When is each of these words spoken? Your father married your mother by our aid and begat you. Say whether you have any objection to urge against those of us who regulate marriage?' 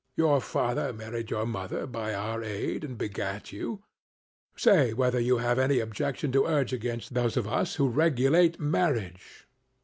Your 0.17 0.41
father 0.41 0.91
married 0.91 1.29
your 1.29 1.45
mother 1.45 1.85
by 1.85 2.11
our 2.15 2.41
aid 2.43 2.83
and 2.83 2.97
begat 2.97 3.51
you. 3.53 3.83
Say 4.55 4.93
whether 4.93 5.19
you 5.19 5.37
have 5.37 5.59
any 5.59 5.79
objection 5.79 6.31
to 6.31 6.47
urge 6.47 6.73
against 6.73 7.13
those 7.13 7.37
of 7.37 7.47
us 7.47 7.75
who 7.75 7.87
regulate 7.87 8.59
marriage?' 8.59 9.45